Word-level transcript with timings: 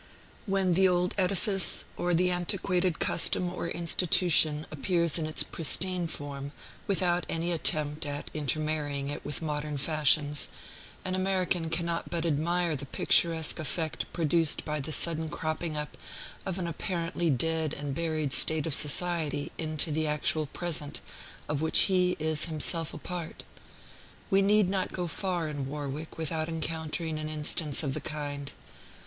When 0.47 0.73
the 0.73 0.87
old 0.87 1.13
edifice, 1.15 1.85
or 1.95 2.15
the 2.15 2.31
antiquated 2.31 2.97
custom 2.97 3.53
or 3.53 3.67
institution, 3.67 4.65
appears 4.71 5.19
in 5.19 5.27
its 5.27 5.43
pristine 5.43 6.07
form, 6.07 6.53
without 6.87 7.23
any 7.29 7.51
attempt 7.51 8.07
at 8.07 8.31
intermarrying 8.33 9.09
it 9.09 9.23
with 9.23 9.43
modern 9.43 9.77
fashions, 9.77 10.47
an 11.05 11.13
American 11.13 11.69
cannot 11.69 12.09
but 12.09 12.25
admire 12.25 12.75
the 12.75 12.87
picturesque 12.87 13.59
effect 13.59 14.11
produced 14.11 14.65
by 14.65 14.79
the 14.79 14.91
sudden 14.91 15.29
cropping 15.29 15.77
up 15.77 15.95
of 16.47 16.57
an 16.57 16.65
apparently 16.65 17.29
dead 17.29 17.75
and 17.75 17.93
buried 17.93 18.33
state 18.33 18.65
of 18.65 18.73
society 18.73 19.51
into 19.59 19.91
the 19.91 20.07
actual 20.07 20.47
present, 20.47 20.99
of 21.47 21.61
which 21.61 21.81
he 21.81 22.17
is 22.19 22.45
himself 22.45 22.91
a 22.95 22.97
part. 22.97 23.43
We 24.31 24.41
need 24.41 24.67
not 24.67 24.93
go 24.93 25.05
far 25.05 25.47
in 25.47 25.67
Warwick 25.67 26.17
without 26.17 26.49
encountering 26.49 27.19
an 27.19 27.29
instance 27.29 27.83
of 27.83 27.93
the 27.93 28.01
kind. 28.01 28.51